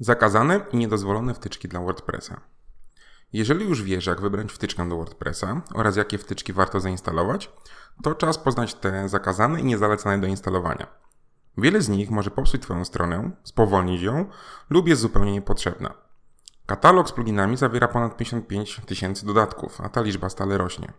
Zakazane 0.00 0.60
i 0.72 0.76
niedozwolone 0.76 1.34
wtyczki 1.34 1.68
dla 1.68 1.80
WordPressa. 1.80 2.40
Jeżeli 3.32 3.64
już 3.68 3.82
wiesz, 3.82 4.06
jak 4.06 4.20
wybrać 4.20 4.52
wtyczkę 4.52 4.88
do 4.88 4.96
WordPressa 4.96 5.62
oraz 5.74 5.96
jakie 5.96 6.18
wtyczki 6.18 6.52
warto 6.52 6.80
zainstalować, 6.80 7.52
to 8.02 8.14
czas 8.14 8.38
poznać 8.38 8.74
te 8.74 9.08
zakazane 9.08 9.60
i 9.60 9.64
niezalecane 9.64 10.20
do 10.20 10.26
instalowania. 10.26 10.86
Wiele 11.56 11.80
z 11.80 11.88
nich 11.88 12.10
może 12.10 12.30
popsuć 12.30 12.62
Twoją 12.62 12.84
stronę, 12.84 13.30
spowolnić 13.44 14.02
ją 14.02 14.30
lub 14.70 14.88
jest 14.88 15.02
zupełnie 15.02 15.32
niepotrzebna. 15.32 16.07
Katalog 16.68 17.08
z 17.08 17.12
pluginami 17.12 17.56
zawiera 17.56 17.88
ponad 17.88 18.16
55 18.16 18.80
tysięcy 18.86 19.26
dodatków, 19.26 19.80
a 19.80 19.88
ta 19.88 20.02
liczba 20.02 20.28
stale 20.28 20.58
rośnie. 20.58 20.92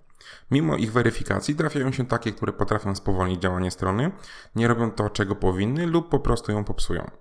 Mimo 0.52 0.76
ich 0.76 0.92
weryfikacji 0.92 1.56
trafiają 1.56 1.92
się 1.92 2.06
takie, 2.06 2.32
które 2.32 2.54
potrafią 2.54 2.96
spowolnić 2.96 3.42
działanie 3.42 3.72
strony, 3.72 4.12
nie 4.56 4.68
robią 4.68 4.92
to, 4.92 5.10
czego 5.10 5.36
powinny 5.36 5.88
lub 5.88 6.10
po 6.10 6.20
prostu 6.20 6.52
ją 6.52 6.64
popsują. 6.64 7.12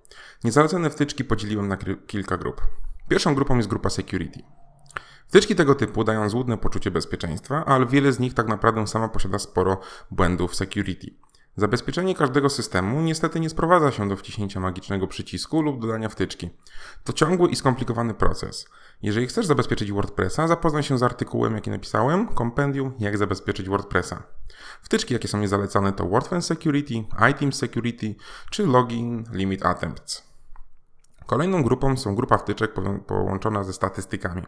Niezalecone 0.43 0.89
wtyczki 0.89 1.23
podzieliłem 1.23 1.67
na 1.67 1.77
kilka 2.07 2.37
grup. 2.37 2.61
Pierwszą 3.09 3.35
grupą 3.35 3.57
jest 3.57 3.69
grupa 3.69 3.89
Security. 3.89 4.39
Wtyczki 5.27 5.55
tego 5.55 5.75
typu 5.75 6.03
dają 6.03 6.29
złudne 6.29 6.57
poczucie 6.57 6.91
bezpieczeństwa, 6.91 7.65
ale 7.65 7.85
wiele 7.85 8.13
z 8.13 8.19
nich 8.19 8.33
tak 8.33 8.47
naprawdę 8.47 8.87
sama 8.87 9.09
posiada 9.09 9.39
sporo 9.39 9.79
błędów 10.11 10.55
security. 10.55 11.07
Zabezpieczenie 11.59 12.15
każdego 12.15 12.49
systemu 12.49 13.01
niestety 13.01 13.39
nie 13.39 13.49
sprowadza 13.49 13.91
się 13.91 14.09
do 14.09 14.15
wciśnięcia 14.15 14.59
magicznego 14.59 15.07
przycisku 15.07 15.61
lub 15.61 15.81
dodania 15.81 16.09
wtyczki. 16.09 16.49
To 17.03 17.13
ciągły 17.13 17.49
i 17.49 17.55
skomplikowany 17.55 18.13
proces. 18.13 18.69
Jeżeli 19.01 19.27
chcesz 19.27 19.45
zabezpieczyć 19.45 19.91
WordPressa, 19.91 20.47
zapoznaj 20.47 20.83
się 20.83 20.97
z 20.97 21.03
artykułem, 21.03 21.55
jaki 21.55 21.69
napisałem, 21.69 22.27
kompendium 22.27 22.93
jak 22.99 23.17
zabezpieczyć 23.17 23.69
WordPressa. 23.69 24.23
Wtyczki, 24.81 25.13
jakie 25.13 25.27
są 25.27 25.39
niezalecane 25.39 25.93
to 25.93 26.05
WordFence 26.05 26.47
Security, 26.47 27.03
iTeam 27.31 27.53
Security 27.53 28.15
czy 28.49 28.65
Login 28.65 29.23
Limit 29.33 29.65
Attempts. 29.65 30.28
Kolejną 31.29 31.63
grupą 31.63 31.97
są 31.97 32.15
grupa 32.15 32.37
wtyczek 32.37 32.71
połączona 33.07 33.63
ze 33.63 33.73
statystykami. 33.73 34.43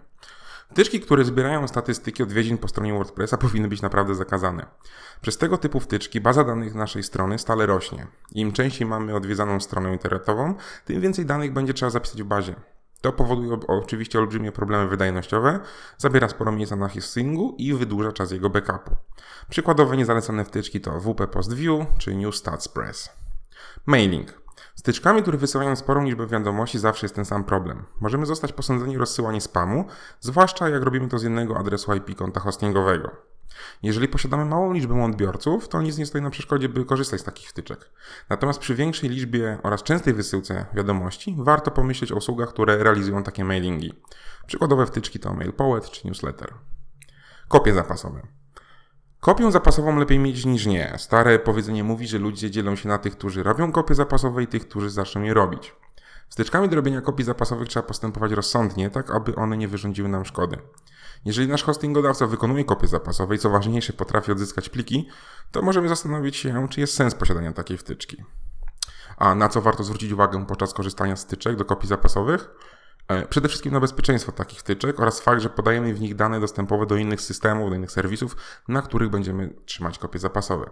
Wtyczki, 0.72 1.00
które 1.00 1.26
zbierają 1.26 1.68
statystyki 1.68 2.24
odwiedzin 2.24 2.58
po 2.58 2.68
stronie 2.68 2.94
WordPressa 2.94 3.38
powinny 3.48 3.68
być 3.68 3.82
naprawdę 3.82 4.16
zakazane. 4.16 4.66
Przez 5.22 5.38
tego 5.38 5.58
typu 5.58 5.80
wtyczki 5.80 6.22
baza 6.22 6.44
danych 6.44 6.76
naszej 6.76 7.04
strony 7.04 7.40
stale 7.40 7.66
rośnie. 7.66 8.08
Im 8.32 8.52
częściej 8.52 8.88
mamy 8.88 9.16
odwiedzaną 9.16 9.60
stronę 9.60 9.94
internetową, 9.94 10.56
tym 10.86 11.02
więcej 11.02 11.26
danych 11.26 11.54
będzie 11.54 11.74
trzeba 11.74 11.90
zapisać 11.90 12.24
w 12.24 12.26
bazie. 12.26 12.56
To 13.02 13.14
powoduje 13.14 13.58
oczywiście 13.68 14.20
olbrzymie 14.20 14.52
problemy 14.52 14.88
wydajnościowe, 14.88 15.60
zabiera 15.98 16.30
sporo 16.30 16.52
miejsca 16.52 16.76
na 16.76 16.90
hostingu 16.90 17.56
i 17.58 17.74
wydłuża 17.74 18.12
czas 18.12 18.32
jego 18.32 18.50
backupu. 18.50 18.96
Przykładowe 19.50 19.98
niezalecane 19.98 20.46
wtyczki 20.46 20.82
to 20.82 21.00
WP 21.00 21.28
Post 21.28 21.54
View 21.54 21.86
czy 21.98 22.16
New 22.16 22.36
Stats 22.36 22.68
Press. 22.68 23.10
Mailing. 23.86 24.41
Z 24.76 24.82
tyczkami, 24.82 25.22
które 25.22 25.38
wysyłają 25.38 25.76
sporą 25.76 26.04
liczbę 26.04 26.28
wiadomości, 26.28 26.80
zawsze 26.80 27.06
jest 27.06 27.16
ten 27.16 27.26
sam 27.26 27.44
problem. 27.44 27.86
Możemy 28.00 28.26
zostać 28.26 28.54
posądzeni 28.54 28.96
o 28.96 29.00
rozsyłanie 29.00 29.42
spamu, 29.42 29.86
zwłaszcza 30.20 30.70
jak 30.70 30.84
robimy 30.84 31.08
to 31.08 31.20
z 31.20 31.24
jednego 31.24 31.58
adresu 31.58 31.94
IP 31.94 32.16
konta 32.16 32.40
hostingowego. 32.40 33.12
Jeżeli 33.84 34.08
posiadamy 34.08 34.46
małą 34.46 34.74
liczbę 34.74 35.04
odbiorców, 35.04 35.68
to 35.68 35.82
nic 35.82 35.98
nie 35.98 36.06
stoi 36.06 36.22
na 36.22 36.30
przeszkodzie, 36.30 36.70
by 36.70 36.86
korzystać 36.86 37.22
z 37.22 37.24
takich 37.24 37.50
wtyczek. 37.50 37.92
Natomiast 38.30 38.60
przy 38.60 38.76
większej 38.76 39.10
liczbie 39.10 39.58
oraz 39.64 39.84
częstej 39.84 40.14
wysyłce 40.14 40.66
wiadomości, 40.74 41.36
warto 41.40 41.72
pomyśleć 41.72 42.12
o 42.12 42.16
usługach, 42.16 42.50
które 42.50 42.84
realizują 42.84 43.24
takie 43.24 43.46
mailingi. 43.46 43.94
Przykładowe 44.48 44.86
wtyczki 44.86 45.20
to 45.20 45.34
MailPoet 45.34 45.90
czy 45.90 46.08
Newsletter. 46.08 46.54
Kopie 47.48 47.74
zapasowe. 47.74 48.41
Kopię 49.22 49.52
zapasową 49.52 50.00
lepiej 50.00 50.20
mieć 50.20 50.46
niż 50.46 50.66
nie. 50.66 50.94
Stare 50.98 51.40
powiedzenie 51.40 51.84
mówi, 51.84 52.08
że 52.08 52.18
ludzie 52.18 52.52
dzielą 52.52 52.76
się 52.76 52.90
na 52.90 52.98
tych, 52.98 53.18
którzy 53.18 53.44
robią 53.44 53.72
kopie 53.72 53.96
zapasowe 53.96 54.44
i 54.44 54.48
tych, 54.48 54.68
którzy 54.68 54.90
zaczną 54.90 55.22
je 55.22 55.34
robić. 55.34 55.76
Styczkami 56.30 56.70
do 56.70 56.76
robienia 56.76 57.02
kopii 57.02 57.26
zapasowych 57.26 57.68
trzeba 57.68 57.88
postępować 57.88 58.32
rozsądnie, 58.32 58.90
tak 58.90 59.12
aby 59.12 59.36
one 59.36 59.58
nie 59.58 59.68
wyrządziły 59.68 60.10
nam 60.10 60.26
szkody. 60.26 60.58
Jeżeli 61.26 61.48
nasz 61.48 61.64
hostingodawca 61.64 62.28
wykonuje 62.28 62.66
kopię 62.66 62.88
zapasową 62.88 63.34
i 63.34 63.38
co 63.38 63.50
ważniejsze 63.50 63.94
potrafi 63.94 64.32
odzyskać 64.32 64.70
pliki, 64.70 65.08
to 65.52 65.62
możemy 65.62 65.90
zastanowić 65.90 66.36
się, 66.36 66.68
czy 66.70 66.80
jest 66.80 66.94
sens 66.94 67.16
posiadania 67.16 67.54
takiej 67.54 67.78
wtyczki. 67.78 68.24
A 69.18 69.36
na 69.36 69.50
co 69.50 69.62
warto 69.62 69.84
zwrócić 69.84 70.12
uwagę 70.12 70.46
podczas 70.46 70.74
korzystania 70.74 71.16
z 71.16 71.20
styczek 71.20 71.56
do 71.56 71.66
kopii 71.66 71.90
zapasowych? 71.90 72.50
E, 73.12 73.28
przede 73.28 73.48
wszystkim 73.48 73.74
na 73.74 73.80
bezpieczeństwo 73.80 74.32
takich 74.32 74.60
wtyczek 74.60 75.00
oraz 75.00 75.20
fakt, 75.20 75.42
że 75.42 75.50
podajemy 75.50 75.94
w 75.94 76.02
nich 76.02 76.16
dane 76.16 76.40
dostępowe 76.40 76.86
do 76.86 76.96
innych 76.96 77.22
systemów, 77.22 77.70
do 77.70 77.76
innych 77.76 77.92
serwisów, 77.92 78.36
na 78.68 78.82
których 78.82 79.10
będziemy 79.10 79.54
trzymać 79.66 80.00
kopie 80.00 80.20
zapasowe. 80.20 80.70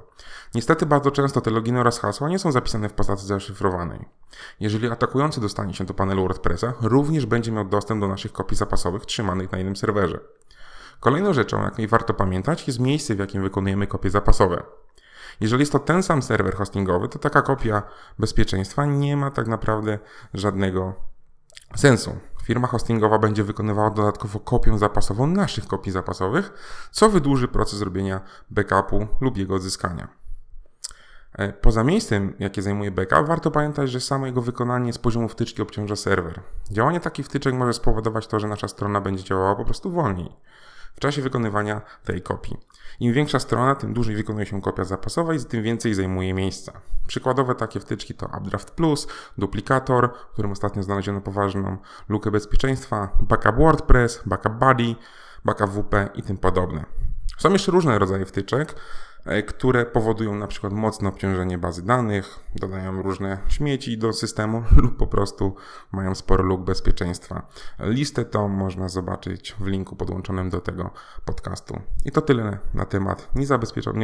Niestety 0.55 0.85
bardzo 0.85 1.11
często 1.11 1.41
te 1.41 1.51
loginy 1.51 1.79
oraz 1.79 1.99
hasła 1.99 2.29
nie 2.29 2.39
są 2.39 2.51
zapisane 2.51 2.89
w 2.89 2.93
postaci 2.93 3.25
zaszyfrowanej. 3.25 4.05
Jeżeli 4.59 4.89
atakujący 4.89 5.41
dostanie 5.41 5.73
się 5.73 5.85
do 5.85 5.93
panelu 5.93 6.21
WordPressa, 6.23 6.73
również 6.81 7.25
będzie 7.25 7.51
miał 7.51 7.65
dostęp 7.65 8.01
do 8.01 8.07
naszych 8.07 8.31
kopii 8.31 8.57
zapasowych 8.57 9.05
trzymanych 9.05 9.51
na 9.51 9.59
innym 9.59 9.75
serwerze. 9.75 10.19
Kolejną 10.99 11.33
rzeczą, 11.33 11.63
jakiej 11.63 11.87
warto 11.87 12.13
pamiętać, 12.13 12.67
jest 12.67 12.79
miejsce, 12.79 13.15
w 13.15 13.19
jakim 13.19 13.41
wykonujemy 13.41 13.87
kopie 13.87 14.09
zapasowe. 14.09 14.63
Jeżeli 15.41 15.61
jest 15.61 15.71
to 15.71 15.79
ten 15.79 16.03
sam 16.03 16.21
serwer 16.21 16.55
hostingowy, 16.55 17.09
to 17.09 17.19
taka 17.19 17.41
kopia 17.41 17.83
bezpieczeństwa 18.19 18.85
nie 18.85 19.17
ma 19.17 19.31
tak 19.31 19.47
naprawdę 19.47 19.99
żadnego 20.33 20.93
sensu. 21.75 22.19
Firma 22.49 22.67
hostingowa 22.67 23.19
będzie 23.19 23.43
wykonywała 23.43 23.89
dodatkowo 23.89 24.39
kopię 24.39 24.77
zapasową 24.77 25.27
naszych 25.27 25.67
kopii 25.67 25.91
zapasowych, 25.91 26.53
co 26.91 27.09
wydłuży 27.09 27.47
proces 27.47 27.81
robienia 27.81 28.21
backupu 28.49 29.07
lub 29.21 29.37
jego 29.37 29.55
odzyskania. 29.55 30.07
E, 31.33 31.53
poza 31.53 31.83
miejscem, 31.83 32.33
jakie 32.39 32.61
zajmuje 32.61 32.91
backup, 32.91 33.27
warto 33.27 33.51
pamiętać, 33.51 33.91
że 33.91 33.99
samo 33.99 34.25
jego 34.25 34.41
wykonanie 34.41 34.93
z 34.93 34.97
poziomu 34.97 35.29
wtyczki 35.29 35.61
obciąża 35.61 35.95
serwer. 35.95 36.41
Działanie 36.71 36.99
takich 36.99 37.25
wtyczek 37.25 37.53
może 37.53 37.73
spowodować 37.73 38.27
to, 38.27 38.39
że 38.39 38.47
nasza 38.47 38.67
strona 38.67 39.01
będzie 39.01 39.23
działała 39.23 39.55
po 39.55 39.65
prostu 39.65 39.91
wolniej 39.91 40.35
w 40.95 40.99
czasie 40.99 41.21
wykonywania 41.21 41.81
tej 42.03 42.21
kopii. 42.21 42.57
Im 42.99 43.13
większa 43.13 43.39
strona, 43.39 43.75
tym 43.75 43.93
dłużej 43.93 44.15
wykonuje 44.15 44.45
się 44.45 44.61
kopia 44.61 44.83
zapasowa 44.83 45.33
i 45.33 45.39
tym 45.39 45.63
więcej 45.63 45.93
zajmuje 45.93 46.33
miejsca. 46.33 46.81
Przykładowe 47.07 47.55
takie 47.55 47.79
wtyczki 47.79 48.13
to 48.13 48.29
Updraft 48.37 48.71
Plus, 48.71 49.07
Duplikator, 49.37 50.09
w 50.29 50.33
którym 50.33 50.51
ostatnio 50.51 50.83
znaleziono 50.83 51.21
poważną 51.21 51.77
lukę 52.09 52.31
bezpieczeństwa, 52.31 53.09
Backup 53.19 53.55
WordPress, 53.55 54.21
Backup 54.25 54.53
Buddy, 54.53 54.95
Backup 55.45 55.69
WP 55.69 56.09
i 56.15 56.23
tym 56.23 56.37
podobne. 56.37 56.85
Są 57.37 57.53
jeszcze 57.53 57.71
różne 57.71 57.99
rodzaje 57.99 58.25
wtyczek, 58.25 58.75
które 59.47 59.85
powodują 59.85 60.35
na 60.35 60.47
przykład 60.47 60.73
mocne 60.73 61.09
obciążenie 61.09 61.57
bazy 61.57 61.85
danych, 61.85 62.39
dodają 62.55 63.01
różne 63.01 63.37
śmieci 63.47 63.97
do 63.97 64.13
systemu 64.13 64.63
lub 64.83 64.97
po 64.97 65.07
prostu 65.07 65.55
mają 65.91 66.15
sporo 66.15 66.43
luk 66.43 66.61
bezpieczeństwa. 66.61 67.47
Listę 67.79 68.25
tą 68.25 68.47
można 68.47 68.89
zobaczyć 68.89 69.55
w 69.59 69.67
linku 69.67 69.95
podłączonym 69.95 70.49
do 70.49 70.61
tego 70.61 70.91
podcastu. 71.25 71.79
I 72.05 72.11
to 72.11 72.21
tyle 72.21 72.57
na 72.73 72.85
temat 72.85 73.29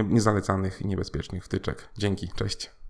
niezalecanych 0.10 0.82
i 0.82 0.88
niebezpiecznych 0.88 1.46
wtyczek. 1.46 1.90
Dzięki, 1.98 2.30
cześć. 2.36 2.85